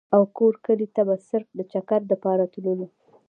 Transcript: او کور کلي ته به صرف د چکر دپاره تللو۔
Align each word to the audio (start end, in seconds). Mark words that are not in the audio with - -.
او 0.15 0.21
کور 0.37 0.53
کلي 0.65 0.87
ته 0.95 1.01
به 1.07 1.15
صرف 1.29 1.47
د 1.57 1.59
چکر 1.71 2.01
دپاره 2.11 2.43
تللو۔ 2.53 2.85